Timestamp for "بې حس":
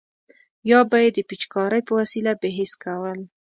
2.41-2.73